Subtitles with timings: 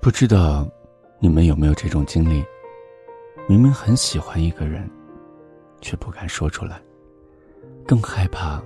[0.00, 0.66] 不知道
[1.18, 2.44] 你们有没有这种经历？
[3.48, 4.88] 明明很喜欢一个人，
[5.80, 6.80] 却不敢说出来，
[7.84, 8.62] 更害怕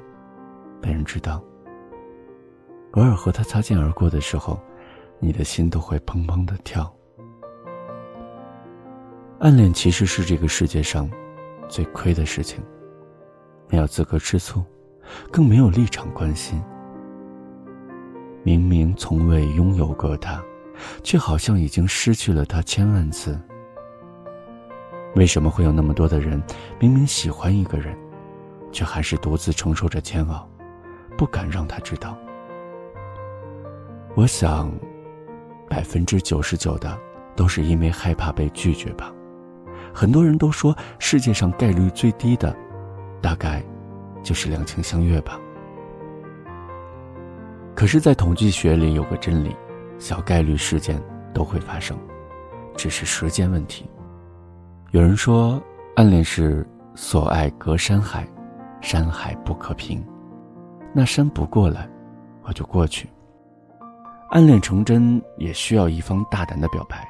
[0.80, 1.42] 被人知道。
[2.92, 4.60] 偶尔和他擦肩而过的时候，
[5.20, 6.94] 你的心都会砰砰的跳。
[9.38, 11.10] 暗恋其实是这个世界上
[11.66, 12.62] 最亏的事情，
[13.70, 14.62] 没有资格吃醋，
[15.30, 16.62] 更没有立场关心。
[18.42, 20.44] 明明从未拥有过他。
[21.02, 23.38] 却好像已经失去了他千万次。
[25.14, 26.42] 为什么会有那么多的人，
[26.78, 27.96] 明明喜欢一个人，
[28.70, 30.48] 却还是独自承受着煎熬，
[31.18, 32.16] 不敢让他知道？
[34.14, 34.72] 我想，
[35.68, 36.98] 百分之九十九的
[37.36, 39.12] 都是因为害怕被拒绝吧。
[39.92, 42.56] 很多人都说，世界上概率最低的，
[43.20, 43.62] 大概
[44.22, 45.38] 就是两情相悦吧。
[47.74, 49.54] 可是，在统计学里有个真理。
[50.02, 51.00] 小概率事件
[51.32, 51.96] 都会发生，
[52.76, 53.88] 只是时间问题。
[54.90, 55.62] 有人说，
[55.94, 58.26] 暗恋是所爱隔山海，
[58.80, 60.04] 山海不可平。
[60.92, 61.88] 那山不过来，
[62.42, 63.08] 我就过去。
[64.30, 67.08] 暗恋成真也需要一方大胆的表白。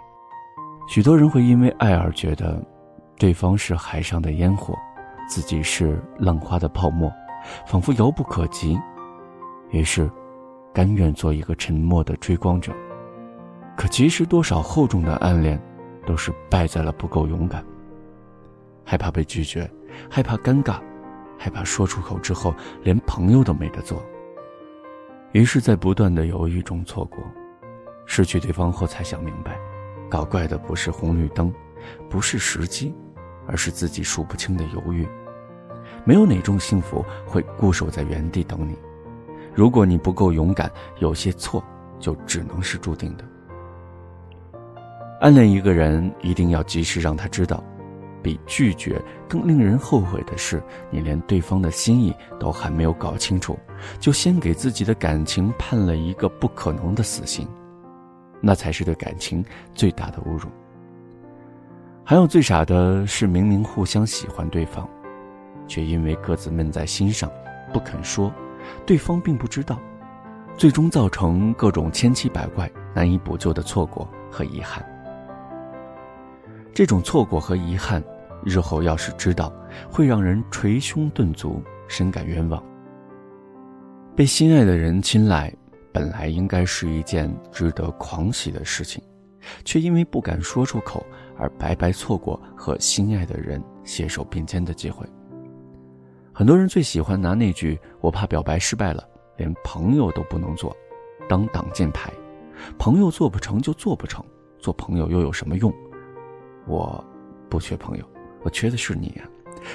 [0.87, 2.63] 许多人会因为爱而觉得，
[3.17, 4.75] 对方是海上的烟火，
[5.27, 7.11] 自己是浪花的泡沫，
[7.67, 8.79] 仿佛遥不可及。
[9.71, 10.11] 于是。
[10.73, 12.73] 甘愿做一个沉默的追光者，
[13.77, 15.61] 可其实多少厚重的暗恋，
[16.07, 17.65] 都是败在了不够勇敢。
[18.85, 19.71] 害怕被拒绝，
[20.11, 20.81] 害怕尴尬，
[21.39, 24.03] 害怕说出口之后连朋友都没得做。
[25.33, 27.19] 于是，在不断的犹豫中错过，
[28.07, 29.59] 失去对方后才想明白，
[30.11, 31.53] 搞怪的不是红绿灯，
[32.09, 32.95] 不是时机，
[33.47, 35.07] 而是自己数不清的犹豫。
[36.05, 38.77] 没有哪种幸福会固守在原地等你。
[39.55, 41.63] 如果你不够勇敢，有些错
[41.99, 43.25] 就只能是注定的。
[45.21, 47.63] 暗恋一个人，一定要及时让他知道。
[48.23, 53.59] 比拒绝更令人后悔的是，你连对方的心意都还没有搞清楚，
[53.99, 57.49] 就先给自己的感情判了一个不可能的死刑，
[58.41, 59.45] 那才是对感情
[59.75, 60.49] 最大的侮辱。
[62.05, 64.89] 还有最傻的是，明明互相喜欢对方，
[65.67, 67.29] 却因为各自闷在心上，
[67.73, 68.33] 不肯说。
[68.85, 69.79] 对方并不知道，
[70.57, 74.85] 最终造成各种千奇百怪、难以补救的错过和遗憾。
[76.75, 78.03] 这种错过和遗憾，
[78.45, 79.53] 日后要是知道，
[79.91, 82.63] 会让人捶胸顿足，深感冤枉。
[84.17, 85.53] 被心爱的人青睐，
[85.93, 89.03] 本来应该是一件值得狂喜的事情，
[89.65, 91.05] 却因为不敢说出口，
[91.39, 95.07] 而白白错过和心爱的人携手并肩的机会。
[96.35, 99.07] 很多人最喜欢拿那句“我怕表白失败了，
[99.37, 100.75] 连朋友都不能做”，
[101.29, 102.11] 当挡箭牌。
[102.79, 104.25] 朋友做不成就做不成，
[104.59, 105.73] 做朋友又有什么用？
[106.67, 107.05] 我
[107.51, 108.05] 不缺朋友，
[108.43, 109.29] 我缺的是你呀。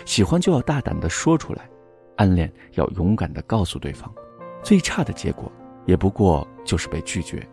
[0.03, 1.69] 喜欢就要大胆的说出来，
[2.16, 4.12] 暗恋要勇敢的告诉对方。
[4.63, 5.51] 最差的结果
[5.85, 7.47] 也不过就是被拒绝。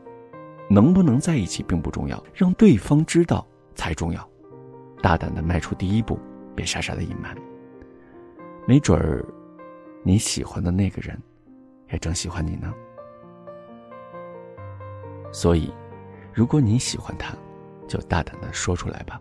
[0.71, 4.27] 能不能在一起并不重要，让对方知道才重要。
[5.03, 6.19] 大胆的迈出第一步，
[6.57, 7.37] 别傻傻的隐瞒。
[8.67, 9.23] 没准儿，
[10.03, 11.21] 你喜欢的那个人，
[11.91, 12.73] 也正喜欢你呢。
[15.31, 15.71] 所以，
[16.33, 17.37] 如果你喜欢他，
[17.87, 19.21] 就大胆的说出来吧。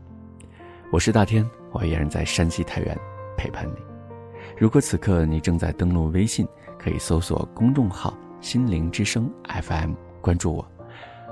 [0.93, 2.97] 我是大天，我依然在山西太原
[3.35, 3.75] 陪伴你。
[4.57, 6.47] 如果此刻你正在登录微信，
[6.79, 10.65] 可以搜索公众号“心灵之声 FM”，关注我，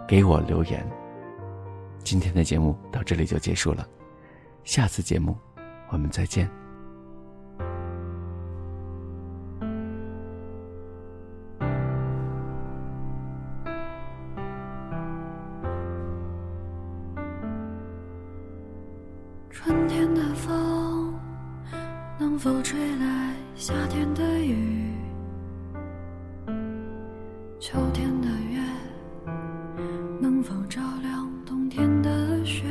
[0.06, 0.86] 给我留言。
[2.04, 3.88] 今天的节目到这里就结束了，
[4.66, 5.38] 下次节目
[5.90, 6.61] 我们再见。
[19.54, 21.14] 春天的风
[22.18, 24.94] 能否吹来夏天的雨？
[27.60, 28.64] 秋天的月
[30.22, 32.64] 能否照亮冬天的雪？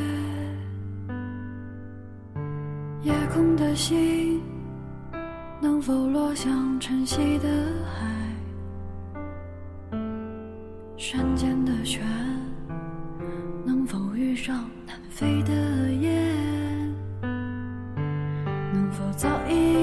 [3.02, 4.40] 夜空的星
[5.60, 7.48] 能否落向晨曦的
[7.84, 8.08] 海？
[10.96, 12.02] 山间的泉
[13.66, 15.52] 能否遇上南飞的
[15.92, 16.29] 雁？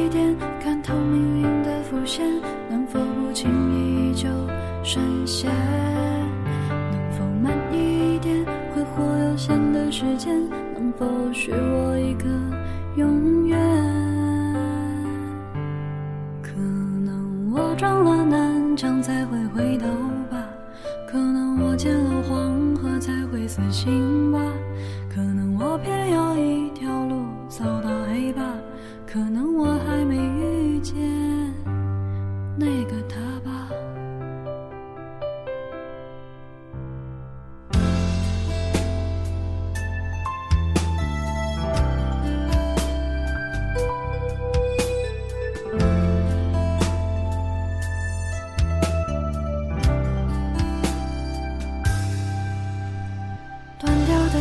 [0.08, 2.26] 一点看透命运的伏线，
[2.70, 4.30] 能否不轻易就
[4.82, 5.52] 深陷？
[6.70, 10.34] 能否慢一点挥霍有限的时间？
[10.76, 12.30] 能否许我一个
[12.96, 13.60] 永远？
[16.42, 19.88] 可能我撞了南墙才会回头
[20.32, 20.42] 吧，
[21.06, 22.88] 可能我见了黄河。
[23.00, 24.40] 才会死心吧。
[25.14, 26.27] 可能我偏要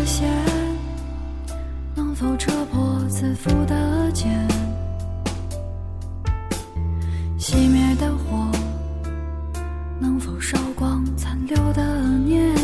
[0.07, 0.31] 线，
[1.97, 4.31] 能否扯破自负的茧？
[7.37, 8.49] 熄灭的火，
[9.99, 11.83] 能否烧光残留的
[12.25, 12.55] 念？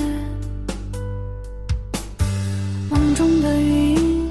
[2.89, 4.31] 梦中的云，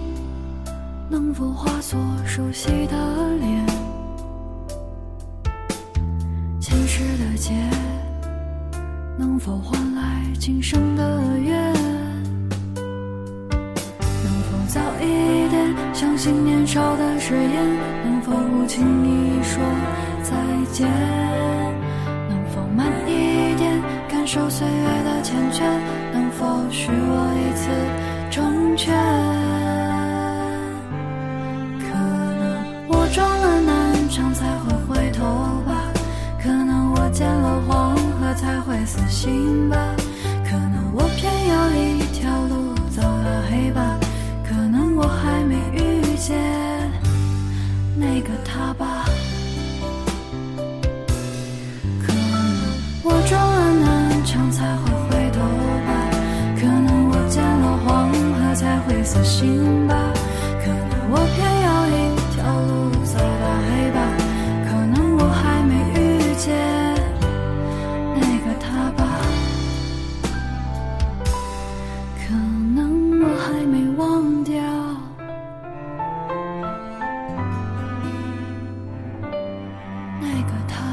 [1.09, 2.95] 能否化作熟悉的
[3.39, 3.65] 脸？
[6.61, 7.53] 前世的劫，
[9.17, 11.71] 能否换来今生的缘？
[16.01, 17.77] 相信年少的誓言？
[18.03, 19.61] 能否不轻易说
[20.23, 20.33] 再
[20.71, 20.89] 见？
[22.27, 25.61] 能否慢一点感受岁月的缱绻？
[26.11, 27.69] 能否许我一次
[28.31, 28.97] 成全？
[31.77, 32.43] 可能
[32.87, 35.23] 我撞了南墙才会回头
[35.67, 35.93] 吧，
[36.41, 39.77] 可能我见了黄河才会死心吧，
[59.11, 59.93] 死心吧，
[60.63, 61.91] 可能我偏要一
[62.31, 62.71] 条路
[63.03, 63.99] 走到黑吧，
[64.63, 66.47] 可能我还没遇见
[68.15, 69.03] 那个他吧。
[72.15, 72.33] 可
[72.73, 74.55] 能我还没忘掉
[80.21, 80.90] 那个他。